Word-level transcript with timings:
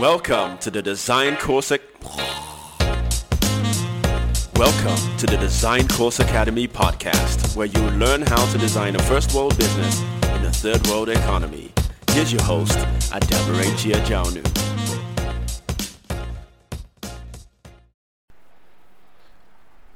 Welcome 0.00 0.58
to 0.58 0.70
the 0.72 0.82
Design 0.82 1.36
Course. 1.36 1.70
Ac- 1.70 1.82
Welcome 4.56 5.18
to 5.18 5.26
the 5.26 5.36
Design 5.40 5.86
Course 5.88 6.18
Academy 6.18 6.66
podcast, 6.66 7.56
where 7.56 7.66
you 7.66 7.80
learn 7.98 8.22
how 8.22 8.44
to 8.52 8.58
design 8.58 8.96
a 8.96 9.02
first 9.04 9.32
world 9.34 9.56
business 9.56 10.02
in 10.02 10.44
a 10.44 10.50
third 10.50 10.84
world 10.88 11.08
economy. 11.08 11.72
Here's 12.10 12.32
your 12.32 12.42
host, 12.42 12.76
Adabarentia 13.12 14.04
Jaunu. 14.04 14.42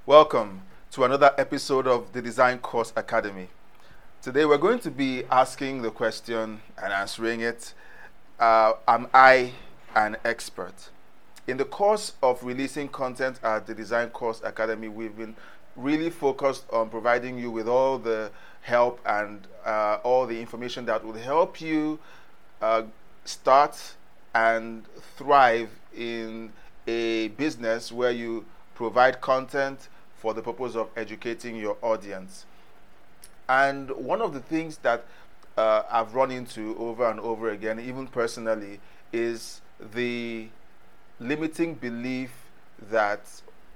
Welcome 0.06 0.62
to 0.92 1.04
another 1.04 1.34
episode 1.36 1.86
of 1.86 2.12
the 2.12 2.22
Design 2.22 2.58
Course 2.58 2.92
Academy. 2.96 3.48
Today 4.22 4.44
we're 4.44 4.58
going 4.58 4.78
to 4.80 4.90
be 4.90 5.24
asking 5.24 5.82
the 5.82 5.90
question 5.90 6.60
and 6.82 6.92
answering 6.92 7.40
it 7.40 7.74
uh, 8.40 8.74
Am 8.86 9.08
I 9.12 9.52
an 9.98 10.16
expert? 10.24 10.90
In 11.46 11.56
the 11.56 11.64
course 11.64 12.12
of 12.22 12.42
releasing 12.42 12.88
content 12.88 13.40
at 13.42 13.66
the 13.66 13.74
Design 13.74 14.10
Course 14.10 14.40
Academy, 14.44 14.88
we've 14.88 15.16
been 15.16 15.34
really 15.76 16.10
focused 16.10 16.64
on 16.70 16.88
providing 16.88 17.38
you 17.38 17.50
with 17.50 17.68
all 17.68 17.98
the 17.98 18.30
help 18.62 19.00
and 19.04 19.46
uh, 19.64 19.98
all 20.04 20.26
the 20.26 20.40
information 20.40 20.84
that 20.86 21.04
will 21.04 21.14
help 21.14 21.60
you 21.60 21.98
uh, 22.62 22.82
start 23.24 23.94
and 24.34 24.84
thrive 25.16 25.70
in 25.96 26.52
a 26.86 27.28
business 27.28 27.90
where 27.90 28.10
you 28.10 28.44
provide 28.74 29.20
content 29.20 29.88
for 30.16 30.32
the 30.32 30.42
purpose 30.42 30.76
of 30.76 30.88
educating 30.96 31.56
your 31.56 31.76
audience. 31.82 32.44
And 33.48 33.90
one 33.90 34.20
of 34.20 34.32
the 34.32 34.40
things 34.40 34.78
that 34.78 35.04
uh, 35.56 35.82
I've 35.90 36.14
run 36.14 36.30
into 36.30 36.76
over 36.78 37.10
and 37.10 37.18
over 37.18 37.50
again, 37.50 37.80
even 37.80 38.06
personally, 38.06 38.80
is 39.12 39.60
the 39.94 40.48
limiting 41.20 41.74
belief 41.74 42.30
that 42.90 43.22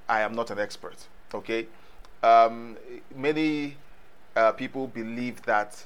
I 0.08 0.20
am 0.20 0.34
not 0.34 0.50
an 0.50 0.58
expert. 0.58 1.06
Okay, 1.34 1.66
um, 2.22 2.76
many 3.14 3.76
uh, 4.36 4.52
people 4.52 4.86
believe 4.86 5.42
that 5.42 5.84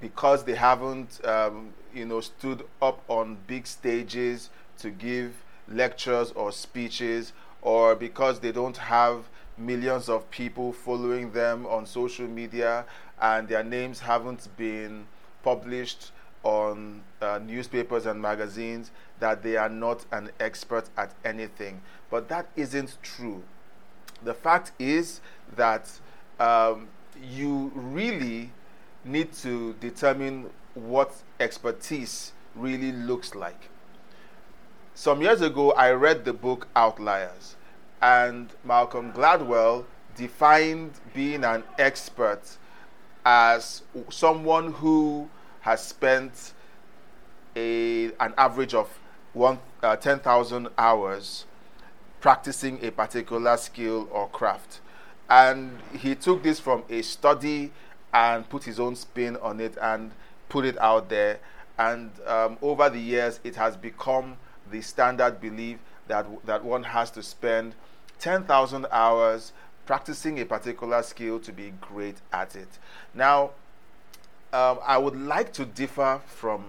because 0.00 0.44
they 0.44 0.54
haven't, 0.54 1.24
um, 1.24 1.72
you 1.94 2.04
know, 2.04 2.20
stood 2.20 2.64
up 2.82 3.02
on 3.08 3.38
big 3.46 3.66
stages 3.66 4.50
to 4.78 4.90
give 4.90 5.32
lectures 5.68 6.32
or 6.32 6.52
speeches, 6.52 7.32
or 7.62 7.96
because 7.96 8.40
they 8.40 8.52
don't 8.52 8.76
have 8.76 9.28
millions 9.58 10.08
of 10.08 10.30
people 10.30 10.72
following 10.72 11.32
them 11.32 11.66
on 11.66 11.86
social 11.86 12.26
media 12.26 12.84
and 13.20 13.48
their 13.48 13.64
names 13.64 14.00
haven't 14.00 14.48
been 14.56 15.06
published 15.42 16.12
on 16.46 17.02
uh, 17.20 17.40
newspapers 17.44 18.06
and 18.06 18.22
magazines 18.22 18.92
that 19.18 19.42
they 19.42 19.56
are 19.56 19.68
not 19.68 20.06
an 20.12 20.30
expert 20.38 20.88
at 20.96 21.12
anything. 21.24 21.80
But 22.08 22.28
that 22.28 22.46
isn't 22.54 22.98
true. 23.02 23.42
The 24.22 24.32
fact 24.32 24.70
is 24.78 25.20
that 25.56 25.90
um, 26.38 26.86
you 27.20 27.72
really 27.74 28.52
need 29.04 29.32
to 29.32 29.74
determine 29.80 30.50
what 30.74 31.12
expertise 31.40 32.32
really 32.54 32.92
looks 32.92 33.34
like. 33.34 33.68
Some 34.94 35.22
years 35.22 35.40
ago, 35.40 35.72
I 35.72 35.90
read 35.90 36.24
the 36.24 36.32
book 36.32 36.68
Outliers, 36.76 37.56
and 38.00 38.50
Malcolm 38.64 39.12
Gladwell 39.12 39.84
defined 40.16 40.92
being 41.12 41.42
an 41.42 41.64
expert 41.76 42.56
as 43.24 43.82
someone 44.10 44.72
who 44.74 45.28
has 45.66 45.82
spent 45.82 46.52
a, 47.56 48.12
an 48.20 48.32
average 48.38 48.72
of 48.72 48.88
one, 49.32 49.58
uh, 49.82 49.96
10,000 49.96 50.68
hours 50.78 51.44
practicing 52.20 52.78
a 52.84 52.92
particular 52.92 53.56
skill 53.56 54.08
or 54.12 54.28
craft. 54.28 54.80
And 55.28 55.76
he 55.98 56.14
took 56.14 56.44
this 56.44 56.60
from 56.60 56.84
a 56.88 57.02
study 57.02 57.72
and 58.14 58.48
put 58.48 58.62
his 58.62 58.78
own 58.78 58.94
spin 58.94 59.36
on 59.38 59.58
it 59.58 59.76
and 59.82 60.12
put 60.48 60.64
it 60.64 60.78
out 60.78 61.08
there. 61.08 61.40
And 61.76 62.12
um, 62.28 62.58
over 62.62 62.88
the 62.88 63.00
years, 63.00 63.40
it 63.42 63.56
has 63.56 63.76
become 63.76 64.36
the 64.70 64.80
standard 64.80 65.40
belief 65.40 65.78
that, 66.06 66.26
that 66.46 66.64
one 66.64 66.84
has 66.84 67.10
to 67.10 67.24
spend 67.24 67.74
10,000 68.20 68.86
hours 68.92 69.52
practicing 69.84 70.38
a 70.38 70.44
particular 70.44 71.02
skill 71.02 71.40
to 71.40 71.52
be 71.52 71.72
great 71.80 72.18
at 72.32 72.54
it. 72.54 72.78
Now, 73.12 73.50
um, 74.56 74.78
I 74.82 74.96
would 74.96 75.16
like 75.16 75.52
to 75.54 75.66
differ 75.66 76.22
from 76.26 76.64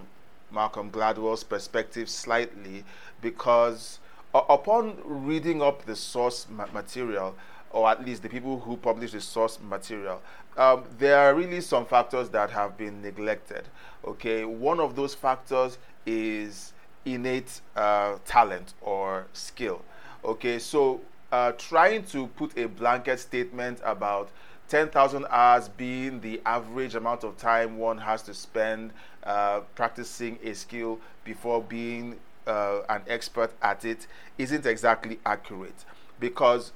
Malcolm 0.52 0.90
Gladwell's 0.90 1.42
perspective 1.42 2.10
slightly 2.10 2.84
because 3.22 3.98
uh, 4.34 4.42
upon 4.50 4.98
reading 5.04 5.62
up 5.62 5.86
the 5.86 5.96
source 5.96 6.46
ma- 6.50 6.66
material, 6.74 7.34
or 7.70 7.88
at 7.88 8.04
least 8.04 8.22
the 8.22 8.28
people 8.28 8.60
who 8.60 8.76
publish 8.76 9.12
the 9.12 9.22
source 9.22 9.58
material, 9.58 10.20
um, 10.58 10.84
there 10.98 11.18
are 11.18 11.34
really 11.34 11.62
some 11.62 11.86
factors 11.86 12.28
that 12.28 12.50
have 12.50 12.76
been 12.76 13.00
neglected. 13.00 13.64
Okay, 14.04 14.44
one 14.44 14.80
of 14.80 14.94
those 14.94 15.14
factors 15.14 15.78
is 16.04 16.74
innate 17.06 17.62
uh, 17.74 18.16
talent 18.26 18.74
or 18.82 19.26
skill. 19.32 19.82
Okay, 20.26 20.58
so 20.58 21.00
uh, 21.32 21.52
trying 21.52 22.04
to 22.04 22.26
put 22.26 22.56
a 22.58 22.68
blanket 22.68 23.18
statement 23.18 23.80
about 23.82 24.28
10,000 24.68 25.26
hours 25.30 25.68
being 25.68 26.20
the 26.20 26.40
average 26.44 26.94
amount 26.94 27.24
of 27.24 27.36
time 27.38 27.78
one 27.78 27.98
has 27.98 28.22
to 28.22 28.34
spend 28.34 28.92
uh, 29.24 29.60
practicing 29.74 30.38
a 30.42 30.54
skill 30.54 30.98
before 31.24 31.62
being 31.62 32.16
uh, 32.46 32.80
an 32.88 33.02
expert 33.08 33.52
at 33.62 33.84
it 33.84 34.06
isn't 34.36 34.66
exactly 34.66 35.18
accurate. 35.24 35.84
Because 36.20 36.72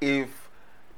if 0.00 0.48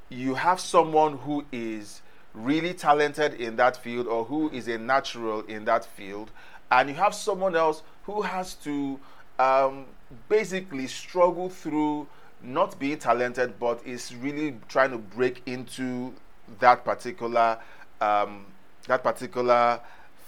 you 0.08 0.34
have 0.34 0.60
someone 0.60 1.18
who 1.18 1.44
is 1.52 2.02
really 2.34 2.72
talented 2.72 3.34
in 3.34 3.56
that 3.56 3.76
field 3.76 4.06
or 4.06 4.24
who 4.24 4.50
is 4.50 4.68
a 4.68 4.78
natural 4.78 5.41
in 5.42 5.64
that 5.64 5.84
field 5.84 6.30
and 6.70 6.88
you 6.88 6.94
have 6.94 7.14
someone 7.14 7.56
else 7.56 7.82
who 8.04 8.22
has 8.22 8.54
to 8.54 8.98
um, 9.38 9.86
basically 10.28 10.86
struggle 10.86 11.48
through 11.48 12.06
not 12.43 12.78
being 12.78 12.99
talented, 12.99 13.59
but 13.59 13.81
is 13.84 14.15
really 14.15 14.56
trying 14.69 14.91
to 14.91 14.99
break 14.99 15.43
into 15.47 16.15
that 16.60 16.84
particular 16.84 17.59
um, 18.00 18.47
that 18.87 19.03
particular 19.03 19.81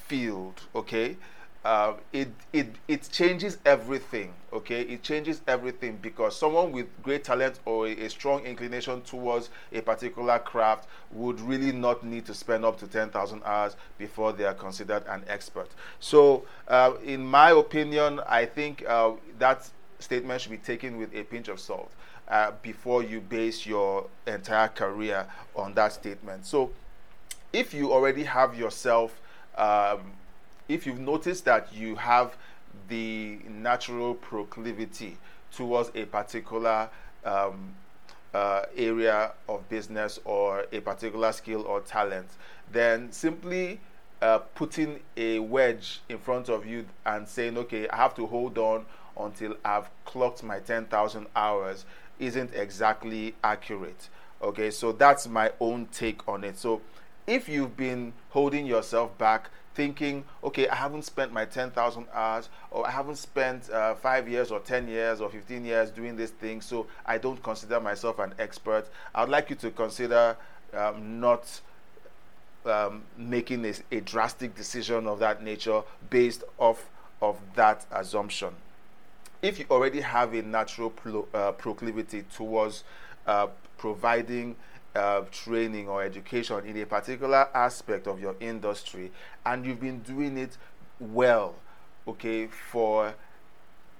field. 0.06 0.60
Okay, 0.74 1.16
uh, 1.64 1.94
it 2.12 2.28
it 2.52 2.74
it 2.88 3.08
changes 3.10 3.58
everything. 3.64 4.32
Okay, 4.52 4.82
it 4.82 5.04
changes 5.04 5.40
everything 5.46 5.96
because 6.02 6.36
someone 6.36 6.72
with 6.72 6.86
great 7.02 7.22
talent 7.22 7.60
or 7.64 7.86
a, 7.86 7.92
a 7.92 8.10
strong 8.10 8.44
inclination 8.44 9.00
towards 9.02 9.48
a 9.72 9.80
particular 9.80 10.40
craft 10.40 10.88
would 11.12 11.40
really 11.40 11.70
not 11.70 12.04
need 12.04 12.26
to 12.26 12.34
spend 12.34 12.64
up 12.64 12.76
to 12.80 12.86
ten 12.88 13.10
thousand 13.10 13.42
hours 13.44 13.76
before 13.98 14.32
they 14.32 14.44
are 14.44 14.54
considered 14.54 15.04
an 15.08 15.22
expert. 15.28 15.68
So, 16.00 16.44
uh, 16.66 16.94
in 17.04 17.24
my 17.24 17.50
opinion, 17.50 18.20
I 18.26 18.46
think 18.46 18.84
uh, 18.88 19.12
that 19.38 19.70
statement 20.00 20.40
should 20.40 20.50
be 20.50 20.58
taken 20.58 20.96
with 20.96 21.14
a 21.14 21.22
pinch 21.24 21.48
of 21.48 21.60
salt 21.60 21.90
uh, 22.28 22.52
before 22.62 23.02
you 23.02 23.20
base 23.20 23.66
your 23.66 24.06
entire 24.26 24.68
career 24.68 25.26
on 25.54 25.74
that 25.74 25.92
statement. 25.92 26.46
So, 26.46 26.70
if 27.52 27.74
you 27.74 27.92
already 27.92 28.24
have 28.24 28.56
yourself, 28.56 29.20
um, 29.56 30.12
if 30.68 30.86
you've 30.86 31.00
noticed 31.00 31.44
that 31.46 31.72
you 31.74 31.96
have 31.96 32.36
the 32.88 33.38
natural 33.48 34.14
proclivity 34.14 35.16
towards 35.52 35.90
a 35.94 36.04
particular 36.04 36.88
um, 37.24 37.74
uh, 38.32 38.62
area 38.76 39.32
of 39.48 39.68
business 39.68 40.20
or 40.24 40.66
a 40.72 40.80
particular 40.80 41.32
skill 41.32 41.62
or 41.62 41.80
talent, 41.80 42.28
then 42.72 43.10
simply 43.10 43.80
uh, 44.22 44.38
putting 44.54 45.00
a 45.16 45.38
wedge 45.38 46.00
in 46.08 46.18
front 46.18 46.48
of 46.48 46.66
you 46.66 46.84
and 47.06 47.26
saying, 47.26 47.58
okay, 47.58 47.88
I 47.88 47.96
have 47.96 48.14
to 48.16 48.26
hold 48.26 48.58
on 48.58 48.86
until 49.18 49.56
I've 49.64 49.90
clocked 50.04 50.42
my 50.42 50.58
10,000 50.58 51.26
hours 51.34 51.84
isn't 52.18 52.54
exactly 52.54 53.34
accurate. 53.42 54.08
Okay, 54.42 54.70
so 54.70 54.92
that's 54.92 55.28
my 55.28 55.52
own 55.60 55.86
take 55.92 56.26
on 56.28 56.44
it. 56.44 56.58
So 56.58 56.80
if 57.26 57.48
you've 57.48 57.76
been 57.76 58.12
holding 58.30 58.66
yourself 58.66 59.16
back, 59.18 59.50
thinking, 59.74 60.24
okay, 60.42 60.68
I 60.68 60.74
haven't 60.74 61.04
spent 61.04 61.32
my 61.32 61.44
10,000 61.44 62.06
hours, 62.12 62.48
or 62.70 62.86
I 62.86 62.90
haven't 62.90 63.16
spent 63.16 63.70
uh, 63.70 63.94
five 63.94 64.28
years, 64.28 64.50
or 64.50 64.60
10 64.60 64.88
years, 64.88 65.20
or 65.20 65.28
15 65.28 65.64
years 65.64 65.90
doing 65.90 66.16
this 66.16 66.30
thing, 66.30 66.60
so 66.60 66.86
I 67.06 67.18
don't 67.18 67.42
consider 67.42 67.80
myself 67.80 68.18
an 68.18 68.34
expert, 68.38 68.88
I'd 69.14 69.28
like 69.28 69.50
you 69.50 69.56
to 69.56 69.70
consider 69.70 70.36
um, 70.74 71.20
not 71.20 71.60
um, 72.66 73.02
making 73.16 73.64
a, 73.64 73.74
a 73.92 74.00
drastic 74.00 74.54
decision 74.54 75.06
of 75.06 75.18
that 75.20 75.42
nature 75.42 75.82
based 76.10 76.44
off 76.58 76.88
of 77.22 77.38
that 77.54 77.86
assumption 77.92 78.54
if 79.42 79.58
you 79.58 79.66
already 79.70 80.00
have 80.00 80.34
a 80.34 80.42
natural 80.42 80.90
pro, 80.90 81.26
uh, 81.32 81.52
proclivity 81.52 82.24
towards 82.34 82.84
uh, 83.26 83.48
providing 83.78 84.56
uh, 84.94 85.22
training 85.30 85.88
or 85.88 86.02
education 86.02 86.64
in 86.66 86.76
a 86.78 86.86
particular 86.86 87.48
aspect 87.54 88.06
of 88.06 88.20
your 88.20 88.34
industry 88.40 89.10
and 89.46 89.64
you've 89.64 89.80
been 89.80 90.00
doing 90.00 90.36
it 90.36 90.58
well, 90.98 91.54
okay, 92.06 92.46
for 92.46 93.14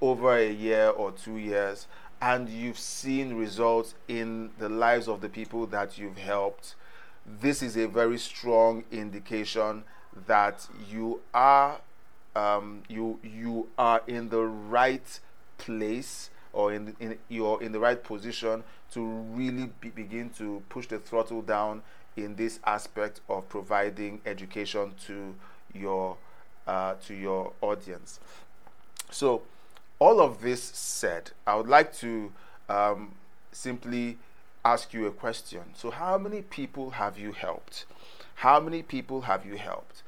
over 0.01 0.37
a 0.37 0.51
year 0.51 0.89
or 0.89 1.13
two 1.13 1.37
years 1.37 1.87
and 2.21 2.49
you've 2.49 2.79
seen 2.79 3.35
results 3.35 3.95
in 4.09 4.51
the 4.59 4.69
lives 4.69 5.09
of 5.09 5.21
the 5.21 5.29
people 5.29 5.67
that 5.67 5.97
you've 5.97 6.19
helped, 6.19 6.75
this 7.41 7.63
is 7.63 7.77
a 7.77 7.87
very 7.87 8.19
strong 8.19 8.85
indication 8.91 9.85
that 10.27 10.67
you 10.91 11.21
are 11.33 11.81
um, 12.37 12.83
you 12.89 13.19
you 13.23 13.69
are 13.77 14.03
in 14.07 14.29
the 14.29 14.43
right 14.43 15.21
place 15.61 16.31
or 16.53 16.73
in, 16.73 16.97
in 16.99 17.19
you're 17.29 17.63
in 17.63 17.73
the 17.73 17.79
right 17.79 18.03
position 18.03 18.65
to 18.93 19.07
really 19.35 19.71
be, 19.81 19.91
begin 19.91 20.31
to 20.31 20.63
push 20.69 20.89
the 20.89 20.99
throttle 20.99 21.43
down 21.43 21.83
in 22.17 22.35
this 22.35 22.59
aspect 22.65 23.21
of 23.29 23.49
providing 23.49 24.21
education 24.27 24.93
to 25.07 25.35
your 25.73 26.17
uh, 26.67 26.95
to 27.07 27.15
your 27.15 27.53
audience. 27.61 28.21
So, 29.11 29.43
all 29.99 30.21
of 30.21 30.41
this 30.41 30.63
said, 30.63 31.31
I 31.47 31.57
would 31.57 31.69
like 31.69 31.95
to 31.97 32.33
um, 32.69 33.15
simply 33.53 34.19
ask 34.65 34.93
you 34.93 35.07
a 35.07 35.11
question. 35.11 35.63
So, 35.75 35.91
how 35.91 36.19
many 36.19 36.43
people 36.43 36.91
have 36.91 37.19
you 37.19 37.33
helped? 37.33 37.87
How 38.37 38.61
many 38.61 38.83
people 38.83 39.23
have 39.23 39.45
you 39.45 39.57
helped? 39.57 40.03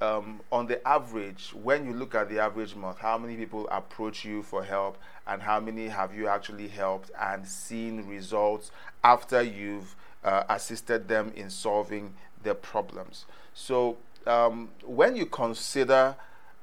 Um, 0.00 0.40
on 0.52 0.68
the 0.68 0.86
average, 0.86 1.52
when 1.60 1.84
you 1.84 1.92
look 1.92 2.14
at 2.14 2.28
the 2.28 2.38
average 2.38 2.76
month, 2.76 2.98
how 2.98 3.18
many 3.18 3.36
people 3.36 3.68
approach 3.68 4.24
you 4.24 4.44
for 4.44 4.62
help, 4.62 4.96
and 5.26 5.42
how 5.42 5.58
many 5.58 5.88
have 5.88 6.14
you 6.14 6.28
actually 6.28 6.68
helped 6.68 7.10
and 7.20 7.46
seen 7.46 8.06
results 8.06 8.70
after 9.02 9.42
you've 9.42 9.96
uh, 10.22 10.44
assisted 10.48 11.08
them 11.08 11.32
in 11.34 11.50
solving 11.50 12.14
their 12.44 12.54
problems? 12.54 13.24
So, 13.54 13.96
um, 14.24 14.70
when 14.84 15.16
you 15.16 15.26
consider 15.26 16.14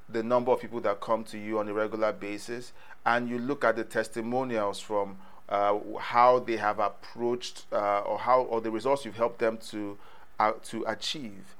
the 0.08 0.22
number 0.22 0.52
of 0.52 0.60
people 0.60 0.80
that 0.80 1.00
come 1.00 1.24
to 1.24 1.38
you 1.38 1.58
on 1.58 1.68
a 1.68 1.74
regular 1.74 2.12
basis 2.12 2.72
and 3.04 3.28
you 3.28 3.38
look 3.38 3.64
at 3.64 3.76
the 3.76 3.84
testimonials 3.84 4.80
from 4.80 5.18
uh, 5.48 5.78
how 5.98 6.38
they 6.38 6.56
have 6.56 6.78
approached 6.78 7.64
uh, 7.72 8.00
or 8.00 8.18
how 8.18 8.42
or 8.42 8.60
the 8.60 8.70
results 8.70 9.04
you've 9.04 9.16
helped 9.16 9.38
them 9.38 9.58
to 9.58 9.98
uh, 10.38 10.52
to 10.62 10.84
achieve 10.86 11.54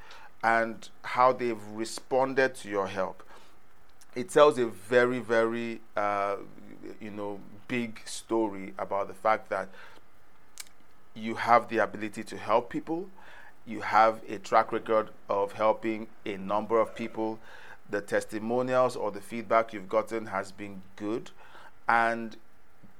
and 0.46 0.90
how 1.02 1.32
they've 1.32 1.66
responded 1.74 2.54
to 2.54 2.68
your 2.68 2.86
help. 2.86 3.24
It 4.14 4.30
tells 4.30 4.58
a 4.58 4.66
very 4.66 5.18
very 5.18 5.80
uh, 5.96 6.36
you 7.00 7.10
know 7.10 7.40
big 7.66 8.00
story 8.04 8.72
about 8.78 9.08
the 9.08 9.14
fact 9.14 9.50
that 9.50 9.68
you 11.14 11.34
have 11.34 11.68
the 11.68 11.78
ability 11.78 12.22
to 12.22 12.36
help 12.36 12.70
people. 12.70 13.08
You 13.66 13.80
have 13.80 14.20
a 14.28 14.38
track 14.38 14.70
record 14.70 15.08
of 15.28 15.52
helping 15.52 16.06
a 16.24 16.36
number 16.36 16.78
of 16.78 16.94
people. 16.94 17.40
The 17.90 18.00
testimonials 18.00 18.94
or 18.94 19.10
the 19.10 19.20
feedback 19.20 19.72
you've 19.72 19.88
gotten 19.88 20.26
has 20.26 20.52
been 20.52 20.82
good, 20.94 21.32
and 21.88 22.36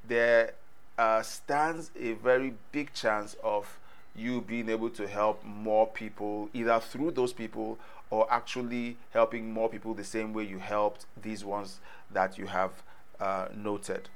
there 0.07 0.55
uh, 0.99 1.23
stands 1.23 1.93
a 1.99 2.15
very 2.15 2.55
big 2.73 2.93
chance 2.93 3.37
of 3.45 3.79
you 4.17 4.41
being 4.41 4.69
able 4.69 4.91
to 4.91 5.07
help 5.07 5.45
more 5.45 5.87
people 5.87 6.49
either 6.55 6.81
through 6.81 7.11
those 7.13 7.33
people 7.33 7.79
or 8.11 8.33
actually 8.33 8.97
helping 9.11 9.53
more 9.53 9.69
people 9.69 9.95
the 9.95 10.05
same 10.05 10.33
way 10.33 10.45
you 10.45 10.59
helped 10.59 11.07
these 11.21 11.45
ones 11.45 11.81
that 12.11 12.39
you 12.39 12.47
have 12.47 12.71
uh, 13.21 13.49
noted. 13.55 14.09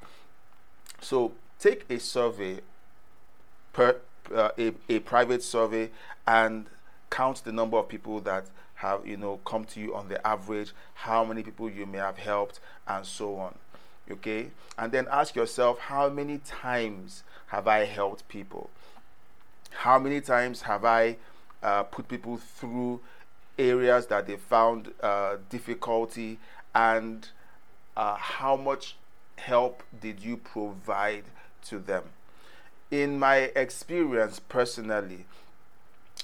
So 1.00 1.32
take 1.58 1.84
a 1.90 1.98
survey 1.98 2.60
per 3.72 3.96
uh, 4.34 4.50
a, 4.58 4.72
a 4.88 4.98
private 5.00 5.42
survey 5.42 5.90
and 6.26 6.66
count 7.10 7.42
the 7.44 7.52
number 7.52 7.76
of 7.76 7.88
people 7.88 8.20
that 8.20 8.46
have 8.76 9.06
you 9.06 9.16
know 9.16 9.38
come 9.44 9.64
to 9.64 9.80
you 9.80 9.94
on 9.94 10.08
the 10.08 10.24
average 10.26 10.72
how 10.94 11.24
many 11.24 11.42
people 11.42 11.68
you 11.68 11.84
may 11.84 11.98
have 11.98 12.16
helped 12.18 12.60
and 12.86 13.04
so 13.04 13.36
on 13.36 13.54
okay 14.10 14.50
and 14.78 14.92
then 14.92 15.06
ask 15.10 15.34
yourself 15.34 15.78
how 15.78 16.08
many 16.08 16.38
times 16.38 17.22
have 17.48 17.66
i 17.66 17.84
helped 17.84 18.26
people 18.28 18.70
how 19.70 19.98
many 19.98 20.20
times 20.20 20.62
have 20.62 20.84
i 20.84 21.16
uh, 21.62 21.82
put 21.84 22.08
people 22.08 22.36
through 22.36 23.00
areas 23.58 24.06
that 24.06 24.26
they 24.26 24.36
found 24.36 24.92
uh, 25.02 25.36
difficulty? 25.50 26.38
And 26.74 27.28
uh, 27.96 28.16
how 28.16 28.56
much 28.56 28.96
help 29.36 29.82
did 30.00 30.24
you 30.24 30.36
provide 30.36 31.24
to 31.66 31.78
them? 31.78 32.04
In 32.90 33.18
my 33.18 33.50
experience 33.56 34.40
personally 34.40 35.26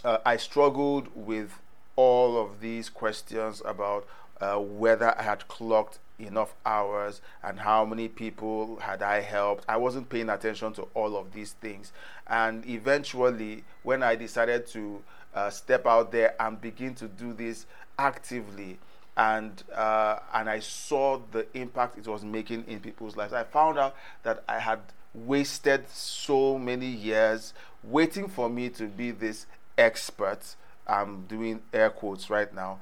uh, 0.04 0.18
i 0.24 0.36
struggled 0.36 1.08
with 1.14 1.58
all 1.96 2.40
of 2.40 2.60
these 2.60 2.88
questions 2.88 3.62
about 3.64 4.06
uh, 4.40 4.56
whether 4.56 5.18
I 5.18 5.22
had 5.22 5.46
clocked 5.48 5.98
enough 6.18 6.54
hours 6.64 7.20
and 7.42 7.58
how 7.60 7.84
many 7.84 8.08
people 8.08 8.76
had 8.76 9.02
I 9.02 9.20
helped. 9.20 9.64
I 9.68 9.76
wasn't 9.76 10.08
paying 10.08 10.28
attention 10.28 10.72
to 10.74 10.82
all 10.94 11.16
of 11.16 11.32
these 11.32 11.52
things. 11.52 11.92
And 12.26 12.66
eventually, 12.66 13.64
when 13.82 14.02
I 14.02 14.16
decided 14.16 14.66
to 14.68 15.02
uh, 15.34 15.50
step 15.50 15.86
out 15.86 16.12
there 16.12 16.34
and 16.40 16.60
begin 16.60 16.94
to 16.96 17.08
do 17.08 17.32
this 17.32 17.66
actively, 17.98 18.78
and 19.16 19.62
uh, 19.74 20.18
and 20.34 20.48
I 20.48 20.60
saw 20.60 21.20
the 21.30 21.46
impact 21.54 21.98
it 21.98 22.06
was 22.06 22.24
making 22.24 22.64
in 22.68 22.80
people's 22.80 23.16
lives, 23.16 23.32
I 23.32 23.44
found 23.44 23.78
out 23.78 23.96
that 24.22 24.44
I 24.48 24.58
had 24.58 24.80
wasted 25.14 25.88
so 25.88 26.58
many 26.58 26.86
years 26.86 27.54
waiting 27.82 28.28
for 28.28 28.50
me 28.50 28.68
to 28.68 28.86
be 28.86 29.10
this 29.12 29.46
expert 29.78 30.56
I'm 30.86 31.22
doing 31.26 31.62
air 31.72 31.90
quotes 31.90 32.30
right 32.30 32.52
now, 32.54 32.78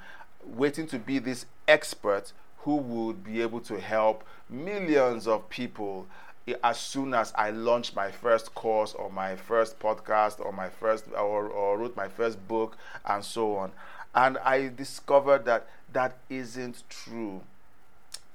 waiting 0.47 0.87
to 0.89 0.99
be 0.99 1.19
this 1.19 1.47
expert 1.69 2.33
who 2.59 2.77
would 2.77 3.25
be 3.25 3.43
able 3.43 3.61
to 3.61 3.81
help 3.81 4.25
millions 4.49 5.27
of 5.27 5.49
people 5.49 6.07
eh, 6.49 6.55
as 6.63 6.79
soon 6.79 7.15
as 7.15 7.33
I 7.37 7.51
launched 7.51 7.95
my 7.95 8.11
first 8.11 8.55
course 8.55 8.95
or 8.95 9.11
my 9.11 9.37
first 9.37 9.79
podcast 9.79 10.41
or 10.45 10.53
my 10.53 10.69
first 10.69 11.05
or, 11.13 11.47
or 11.47 11.79
wrote 11.79 11.97
my 11.97 12.09
first 12.09 12.47
book 12.49 12.77
and 13.05 13.25
so 13.25 13.57
on. 13.57 13.73
And 14.15 14.39
I 14.39 14.69
discovered 14.69 15.45
that 15.45 15.67
that 15.93 16.17
isn't 16.31 16.85
true. 16.89 17.43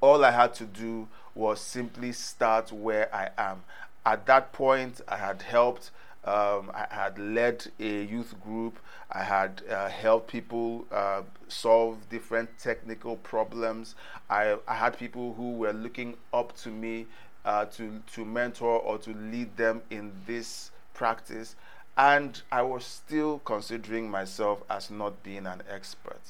All 0.02 0.24
I 0.24 0.32
had 0.32 0.54
to 0.56 0.66
do 0.66 1.08
was 1.36 1.62
simply 1.62 2.12
start 2.12 2.72
where 2.72 3.14
I 3.14 3.30
am. 3.38 3.64
At 4.06 4.26
that 4.28 4.52
point, 4.54 5.02
I 5.08 5.18
had 5.18 5.42
helped 5.42 5.92
um, 6.30 6.72
I 6.76 6.86
had 6.92 7.18
led 7.18 7.66
a 7.80 8.04
youth 8.04 8.36
group. 8.44 8.78
I 9.12 9.24
had 9.24 9.64
uh, 9.68 9.90
helped 9.90 10.32
people 10.32 10.86
uh, 10.92 11.24
solve 11.48 12.08
different 12.10 12.50
technical 12.60 13.16
problems. 13.16 13.96
I, 14.30 14.58
I 14.68 14.76
had 14.76 15.00
people 15.00 15.34
who 15.34 15.54
were 15.54 15.74
looking 15.74 16.18
up 16.32 16.56
to 16.58 16.70
me 16.70 17.08
uh, 17.46 17.66
to, 17.66 18.02
to 18.14 18.26
mentor 18.26 18.80
or 18.80 19.00
to 19.00 19.12
lead 19.12 19.58
them 19.58 19.82
in 19.90 20.12
this 20.28 20.70
practice. 20.94 21.56
And 21.98 22.40
I 22.52 22.62
was 22.62 22.86
still 22.86 23.40
considering 23.40 24.12
myself 24.12 24.62
as 24.70 24.92
not 24.92 25.24
being 25.24 25.48
an 25.48 25.64
expert. 25.68 26.22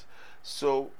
So 0.44 0.92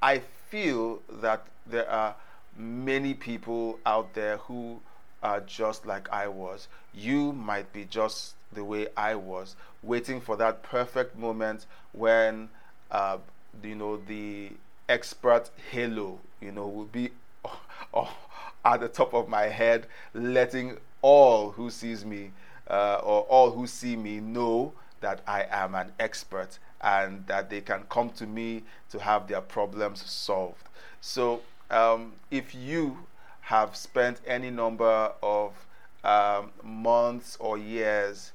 I 0.00 0.20
feel 0.48 1.02
that 1.10 1.44
there 1.66 1.90
are 1.90 2.14
many 2.56 3.14
people 3.14 3.80
out 3.84 4.14
there 4.14 4.36
who 4.36 4.80
are 5.24 5.40
just 5.40 5.86
like 5.86 6.08
I 6.12 6.28
was. 6.28 6.68
You 6.92 7.32
might 7.32 7.72
be 7.72 7.86
just 7.86 8.34
the 8.52 8.62
way 8.62 8.86
I 8.96 9.16
was, 9.16 9.56
waiting 9.82 10.20
for 10.20 10.36
that 10.36 10.62
perfect 10.62 11.18
moment 11.18 11.66
when, 11.92 12.50
uh, 12.90 13.18
you 13.62 13.74
know, 13.74 13.96
the 13.96 14.50
expert 14.88 15.50
halo, 15.70 16.20
you 16.40 16.52
know, 16.52 16.68
will 16.68 16.84
be 16.84 17.10
at 18.64 18.80
the 18.80 18.88
top 18.88 19.14
of 19.14 19.28
my 19.28 19.44
head, 19.44 19.86
letting 20.12 20.76
all 21.02 21.50
who 21.50 21.70
sees 21.70 22.04
me 22.04 22.30
uh, 22.68 23.00
or 23.02 23.22
all 23.22 23.50
who 23.50 23.66
see 23.66 23.96
me 23.96 24.20
know 24.20 24.72
that 25.00 25.20
I 25.26 25.46
am 25.50 25.74
an 25.74 25.92
expert 25.98 26.58
and 26.80 27.26
that 27.26 27.50
they 27.50 27.60
can 27.60 27.84
come 27.88 28.10
to 28.10 28.26
me 28.26 28.62
to 28.90 28.98
have 28.98 29.26
their 29.26 29.40
problems 29.40 30.04
solved. 30.04 30.68
So, 31.00 31.40
um, 31.70 32.12
if 32.30 32.54
you 32.54 32.98
have 33.44 33.76
spent 33.76 34.20
any 34.26 34.50
number 34.50 35.12
of 35.22 35.66
um, 36.02 36.50
months 36.62 37.36
or 37.40 37.58
years 37.58 38.32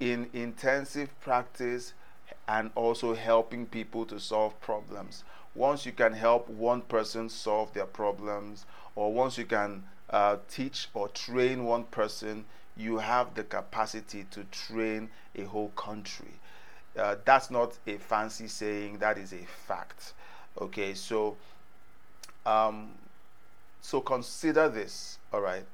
in 0.00 0.28
intensive 0.32 1.08
practice 1.20 1.92
and 2.48 2.70
also 2.74 3.14
helping 3.14 3.64
people 3.66 4.04
to 4.04 4.18
solve 4.18 4.60
problems. 4.60 5.22
Once 5.54 5.86
you 5.86 5.92
can 5.92 6.12
help 6.12 6.48
one 6.48 6.80
person 6.80 7.28
solve 7.28 7.72
their 7.74 7.86
problems, 7.86 8.66
or 8.96 9.12
once 9.12 9.38
you 9.38 9.44
can 9.44 9.84
uh, 10.10 10.36
teach 10.48 10.88
or 10.94 11.08
train 11.08 11.64
one 11.64 11.84
person, 11.84 12.44
you 12.76 12.98
have 12.98 13.34
the 13.34 13.44
capacity 13.44 14.24
to 14.30 14.42
train 14.44 15.08
a 15.36 15.42
whole 15.44 15.70
country. 15.70 16.32
Uh, 16.98 17.14
that's 17.24 17.50
not 17.50 17.78
a 17.86 17.96
fancy 17.98 18.48
saying, 18.48 18.98
that 18.98 19.16
is 19.16 19.32
a 19.32 19.46
fact. 19.66 20.12
Okay, 20.60 20.94
so 20.94 21.36
um, 22.46 22.90
so 23.80 24.00
consider 24.00 24.68
this, 24.68 25.18
all 25.32 25.40
right? 25.40 25.64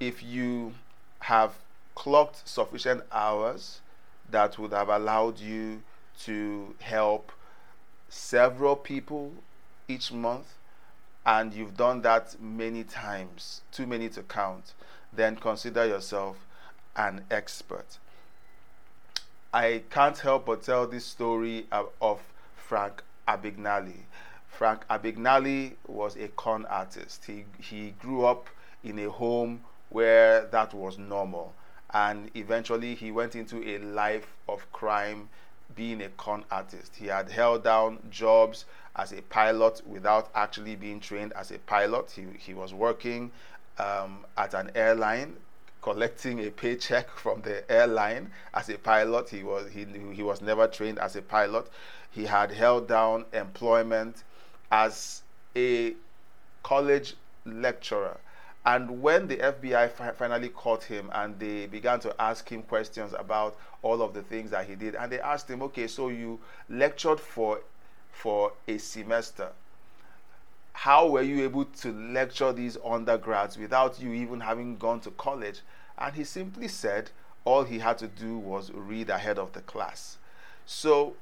If 0.00 0.22
you 0.22 0.74
have 1.20 1.54
clocked 1.94 2.48
sufficient 2.48 3.02
hours 3.12 3.80
that 4.30 4.58
would 4.58 4.72
have 4.72 4.88
allowed 4.88 5.38
you 5.38 5.82
to 6.24 6.74
help 6.80 7.32
several 8.08 8.76
people 8.76 9.32
each 9.88 10.12
month, 10.12 10.54
and 11.26 11.54
you've 11.54 11.76
done 11.76 12.02
that 12.02 12.36
many 12.40 12.84
times, 12.84 13.62
too 13.72 13.86
many 13.86 14.08
to 14.10 14.22
count, 14.22 14.74
then 15.12 15.36
consider 15.36 15.86
yourself 15.86 16.36
an 16.96 17.24
expert. 17.30 17.98
I 19.52 19.82
can't 19.88 20.18
help 20.18 20.46
but 20.46 20.62
tell 20.62 20.86
this 20.86 21.06
story 21.06 21.66
of 21.70 22.20
Frank 22.56 23.02
Abagnale. 23.26 24.02
Frank 24.58 24.86
Abagnale 24.88 25.72
was 25.88 26.16
a 26.16 26.28
con 26.28 26.64
artist. 26.66 27.24
He, 27.24 27.44
he 27.58 27.90
grew 28.00 28.24
up 28.24 28.48
in 28.84 28.98
a 29.00 29.10
home 29.10 29.64
where 29.88 30.46
that 30.46 30.72
was 30.72 30.96
normal. 30.96 31.54
And 31.92 32.30
eventually 32.34 32.94
he 32.94 33.10
went 33.10 33.34
into 33.34 33.62
a 33.68 33.78
life 33.78 34.34
of 34.48 34.70
crime 34.72 35.28
being 35.74 36.02
a 36.02 36.08
con 36.10 36.44
artist. 36.52 36.94
He 36.96 37.06
had 37.08 37.30
held 37.30 37.64
down 37.64 37.98
jobs 38.10 38.64
as 38.94 39.12
a 39.12 39.22
pilot 39.22 39.82
without 39.86 40.30
actually 40.36 40.76
being 40.76 41.00
trained 41.00 41.32
as 41.32 41.50
a 41.50 41.58
pilot. 41.58 42.12
He, 42.12 42.26
he 42.38 42.54
was 42.54 42.72
working 42.72 43.32
um, 43.78 44.24
at 44.36 44.54
an 44.54 44.70
airline 44.76 45.36
collecting 45.82 46.46
a 46.46 46.50
paycheck 46.50 47.10
from 47.16 47.42
the 47.42 47.68
airline 47.70 48.30
as 48.54 48.68
a 48.68 48.78
pilot. 48.78 49.30
He 49.30 49.42
was 49.42 49.70
he 49.70 49.84
he 50.12 50.22
was 50.22 50.40
never 50.40 50.68
trained 50.68 50.98
as 51.00 51.16
a 51.16 51.22
pilot. 51.22 51.68
He 52.10 52.24
had 52.24 52.52
held 52.52 52.86
down 52.86 53.24
employment 53.32 54.22
as 54.74 55.22
a 55.54 55.94
college 56.64 57.14
lecturer. 57.46 58.18
And 58.66 59.00
when 59.02 59.28
the 59.28 59.36
FBI 59.36 59.88
fi- 59.88 60.10
finally 60.10 60.48
caught 60.48 60.82
him 60.82 61.10
and 61.14 61.38
they 61.38 61.66
began 61.66 62.00
to 62.00 62.20
ask 62.20 62.50
him 62.50 62.64
questions 62.64 63.14
about 63.16 63.56
all 63.82 64.02
of 64.02 64.14
the 64.14 64.22
things 64.22 64.50
that 64.50 64.66
he 64.66 64.74
did, 64.74 64.96
and 64.96 65.12
they 65.12 65.20
asked 65.20 65.48
him, 65.48 65.62
"Okay, 65.62 65.86
so 65.86 66.08
you 66.08 66.40
lectured 66.68 67.20
for 67.20 67.60
for 68.10 68.52
a 68.66 68.78
semester. 68.78 69.52
How 70.72 71.06
were 71.08 71.22
you 71.22 71.44
able 71.44 71.66
to 71.66 71.92
lecture 71.92 72.52
these 72.52 72.76
undergrads 72.84 73.56
without 73.56 74.00
you 74.00 74.12
even 74.12 74.40
having 74.40 74.76
gone 74.76 74.98
to 75.02 75.12
college?" 75.12 75.60
And 75.96 76.16
he 76.16 76.24
simply 76.24 76.66
said 76.66 77.12
all 77.44 77.62
he 77.62 77.78
had 77.78 77.98
to 77.98 78.08
do 78.08 78.38
was 78.38 78.72
read 78.72 79.08
ahead 79.08 79.38
of 79.38 79.52
the 79.52 79.60
class. 79.60 80.18
So 80.66 81.14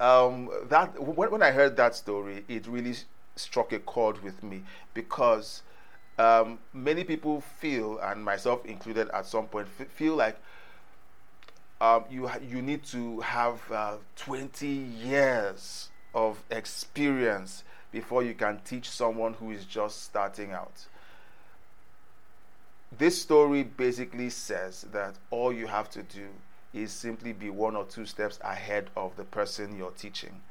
um, 0.00 0.50
that 0.68 1.00
when, 1.00 1.30
when 1.30 1.42
I 1.42 1.50
heard 1.50 1.76
that 1.76 1.94
story, 1.94 2.44
it 2.48 2.66
really 2.66 2.94
struck 3.34 3.72
a 3.72 3.78
chord 3.78 4.22
with 4.22 4.42
me 4.42 4.62
because 4.94 5.62
um, 6.18 6.58
many 6.72 7.04
people 7.04 7.40
feel, 7.40 7.98
and 7.98 8.24
myself 8.24 8.64
included 8.64 9.08
at 9.10 9.26
some 9.26 9.46
point, 9.46 9.68
f- 9.78 9.88
feel 9.88 10.16
like 10.16 10.38
um, 11.80 12.04
you 12.10 12.30
you 12.48 12.62
need 12.62 12.84
to 12.84 13.20
have 13.20 13.60
uh, 13.70 13.96
20 14.16 14.66
years 14.66 15.90
of 16.14 16.42
experience 16.50 17.64
before 17.92 18.22
you 18.22 18.34
can 18.34 18.60
teach 18.64 18.88
someone 18.88 19.34
who 19.34 19.50
is 19.50 19.64
just 19.66 20.02
starting 20.02 20.52
out. 20.52 20.86
This 22.96 23.20
story 23.20 23.62
basically 23.62 24.30
says 24.30 24.86
that 24.92 25.16
all 25.30 25.52
you 25.52 25.66
have 25.66 25.90
to 25.90 26.02
do 26.02 26.28
is 26.76 26.92
simply 26.92 27.32
be 27.32 27.48
one 27.48 27.74
or 27.74 27.84
two 27.84 28.04
steps 28.04 28.38
ahead 28.44 28.90
of 28.96 29.16
the 29.16 29.24
person 29.24 29.76
you're 29.76 29.90
teaching. 29.92 30.42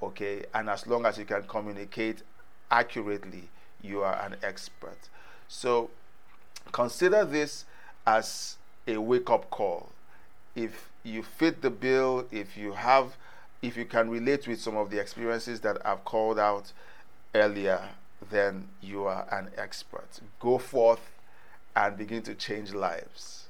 Okay, 0.00 0.44
and 0.54 0.70
as 0.70 0.86
long 0.86 1.04
as 1.04 1.18
you 1.18 1.24
can 1.24 1.42
communicate 1.42 2.22
accurately, 2.70 3.48
you 3.82 4.02
are 4.02 4.14
an 4.24 4.36
expert. 4.42 5.08
So 5.48 5.90
consider 6.72 7.24
this 7.24 7.64
as 8.06 8.56
a 8.86 8.98
wake 8.98 9.28
up 9.28 9.50
call. 9.50 9.90
If 10.54 10.88
you 11.02 11.22
fit 11.22 11.62
the 11.62 11.70
bill, 11.70 12.26
if 12.30 12.56
you 12.56 12.72
have, 12.72 13.16
if 13.60 13.76
you 13.76 13.84
can 13.84 14.08
relate 14.08 14.46
with 14.46 14.60
some 14.60 14.76
of 14.76 14.90
the 14.90 15.00
experiences 15.00 15.60
that 15.60 15.84
I've 15.84 16.04
called 16.04 16.38
out 16.38 16.72
earlier, 17.34 17.82
then 18.30 18.68
you 18.80 19.04
are 19.04 19.26
an 19.32 19.50
expert. 19.56 20.20
Go 20.38 20.58
forth 20.58 21.12
and 21.74 21.96
begin 21.96 22.22
to 22.22 22.34
change 22.34 22.72
lives. 22.72 23.46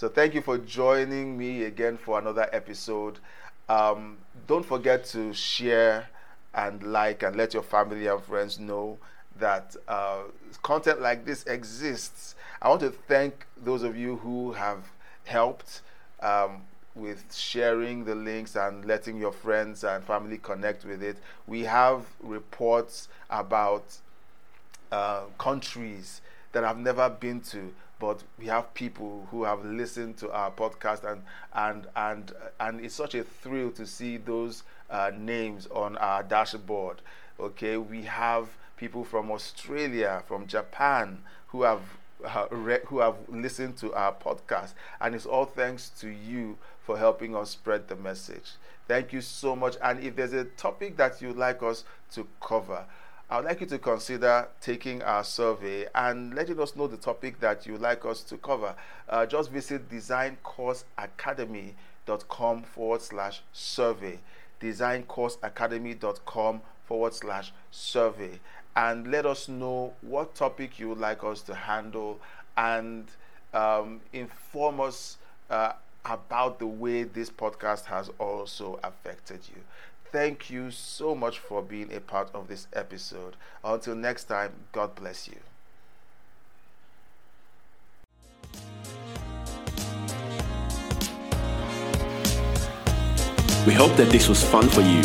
So, 0.00 0.08
thank 0.08 0.32
you 0.32 0.40
for 0.40 0.56
joining 0.56 1.36
me 1.36 1.64
again 1.64 1.98
for 1.98 2.18
another 2.18 2.48
episode. 2.54 3.18
Um, 3.68 4.16
don't 4.46 4.64
forget 4.64 5.04
to 5.08 5.34
share 5.34 6.08
and 6.54 6.82
like 6.82 7.22
and 7.22 7.36
let 7.36 7.52
your 7.52 7.62
family 7.62 8.06
and 8.06 8.22
friends 8.22 8.58
know 8.58 8.96
that 9.38 9.76
uh, 9.86 10.22
content 10.62 11.02
like 11.02 11.26
this 11.26 11.44
exists. 11.44 12.34
I 12.62 12.70
want 12.70 12.80
to 12.80 12.88
thank 12.88 13.44
those 13.62 13.82
of 13.82 13.94
you 13.94 14.16
who 14.16 14.52
have 14.52 14.84
helped 15.24 15.82
um, 16.20 16.62
with 16.94 17.22
sharing 17.34 18.06
the 18.06 18.14
links 18.14 18.56
and 18.56 18.86
letting 18.86 19.18
your 19.18 19.32
friends 19.32 19.84
and 19.84 20.02
family 20.02 20.38
connect 20.38 20.86
with 20.86 21.02
it. 21.02 21.18
We 21.46 21.64
have 21.64 22.06
reports 22.22 23.08
about 23.28 23.84
uh, 24.90 25.24
countries 25.36 26.22
that 26.52 26.64
I've 26.64 26.78
never 26.78 27.10
been 27.10 27.42
to, 27.42 27.70
but 28.00 28.24
we 28.38 28.46
have 28.46 28.74
people 28.74 29.28
who 29.30 29.44
have 29.44 29.64
listened 29.64 30.16
to 30.18 30.32
our 30.32 30.50
podcast, 30.50 31.04
and 31.04 31.22
and 31.54 31.86
and 31.94 32.32
and 32.58 32.84
it's 32.84 32.94
such 32.94 33.14
a 33.14 33.22
thrill 33.24 33.70
to 33.72 33.86
see 33.86 34.16
those 34.16 34.64
uh, 34.90 35.12
names 35.16 35.68
on 35.68 35.96
our 35.98 36.22
dashboard. 36.24 37.02
Okay, 37.38 37.76
we 37.76 38.02
have 38.02 38.48
people 38.76 39.04
from 39.04 39.30
Australia, 39.30 40.22
from 40.26 40.46
Japan, 40.46 41.18
who 41.48 41.62
have 41.62 41.82
uh, 42.24 42.46
re- 42.50 42.80
who 42.86 43.00
have 43.00 43.16
listened 43.28 43.76
to 43.78 43.92
our 43.94 44.12
podcast, 44.12 44.74
and 45.00 45.14
it's 45.14 45.26
all 45.26 45.44
thanks 45.46 45.90
to 46.00 46.08
you 46.08 46.58
for 46.82 46.98
helping 46.98 47.36
us 47.36 47.50
spread 47.50 47.88
the 47.88 47.96
message. 47.96 48.52
Thank 48.88 49.12
you 49.12 49.20
so 49.20 49.54
much. 49.54 49.76
And 49.82 50.00
if 50.02 50.16
there's 50.16 50.32
a 50.32 50.44
topic 50.44 50.96
that 50.96 51.22
you'd 51.22 51.36
like 51.36 51.62
us 51.62 51.84
to 52.14 52.26
cover, 52.40 52.84
I 53.30 53.36
would 53.36 53.44
like 53.44 53.60
you 53.60 53.66
to 53.68 53.78
consider 53.78 54.48
taking 54.60 55.02
our 55.02 55.22
survey 55.22 55.86
and 55.94 56.34
letting 56.34 56.58
us 56.58 56.74
know 56.74 56.88
the 56.88 56.96
topic 56.96 57.38
that 57.38 57.64
you'd 57.64 57.80
like 57.80 58.04
us 58.04 58.24
to 58.24 58.36
cover. 58.36 58.74
Uh, 59.08 59.24
just 59.24 59.52
visit 59.52 59.88
designcourseacademy.com 59.88 62.62
forward 62.64 63.02
slash 63.02 63.42
survey. 63.52 64.18
Designcourseacademy.com 64.60 66.60
forward 66.84 67.14
slash 67.14 67.52
survey. 67.70 68.40
And 68.74 69.12
let 69.12 69.26
us 69.26 69.48
know 69.48 69.92
what 70.00 70.34
topic 70.34 70.80
you 70.80 70.88
would 70.88 70.98
like 70.98 71.22
us 71.22 71.42
to 71.42 71.54
handle 71.54 72.18
and 72.56 73.06
um, 73.54 74.00
inform 74.12 74.80
us 74.80 75.18
uh, 75.50 75.74
about 76.04 76.58
the 76.58 76.66
way 76.66 77.04
this 77.04 77.30
podcast 77.30 77.84
has 77.84 78.10
also 78.18 78.80
affected 78.82 79.38
you. 79.54 79.62
Thank 80.12 80.50
you 80.50 80.72
so 80.72 81.14
much 81.14 81.38
for 81.38 81.62
being 81.62 81.92
a 81.94 82.00
part 82.00 82.30
of 82.34 82.48
this 82.48 82.66
episode. 82.72 83.36
Until 83.62 83.94
next 83.94 84.24
time, 84.24 84.52
God 84.72 84.96
bless 84.96 85.28
you. 85.28 85.36
We 93.66 93.74
hope 93.74 93.94
that 93.96 94.08
this 94.10 94.28
was 94.28 94.42
fun 94.42 94.68
for 94.68 94.80
you. 94.80 95.02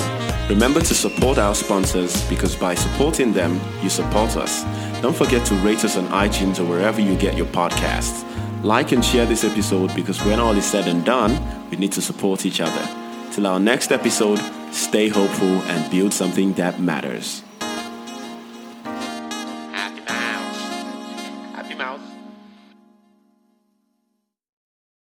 Remember 0.49 0.79
to 0.79 0.95
support 0.95 1.37
our 1.37 1.53
sponsors 1.53 2.27
because 2.27 2.55
by 2.55 2.73
supporting 2.73 3.31
them, 3.31 3.59
you 3.83 3.89
support 3.89 4.35
us. 4.37 4.63
Don't 5.01 5.15
forget 5.15 5.45
to 5.47 5.55
rate 5.55 5.83
us 5.85 5.97
on 5.97 6.07
iTunes 6.07 6.59
or 6.59 6.65
wherever 6.65 6.99
you 6.99 7.15
get 7.17 7.37
your 7.37 7.47
podcasts. 7.47 8.23
Like 8.63 8.91
and 8.91 9.05
share 9.05 9.27
this 9.27 9.43
episode 9.43 9.93
because 9.95 10.23
when 10.23 10.39
all 10.39 10.55
is 10.55 10.65
said 10.65 10.87
and 10.87 11.05
done, 11.05 11.69
we 11.69 11.77
need 11.77 11.91
to 11.91 12.01
support 12.01 12.43
each 12.45 12.59
other. 12.59 12.87
Till 13.31 13.45
our 13.45 13.59
next 13.59 13.91
episode, 13.91 14.39
stay 14.75 15.07
hopeful 15.07 15.61
and 15.63 15.89
build 15.89 16.13
something 16.13 16.53
that 16.53 16.79
matters. 16.79 17.44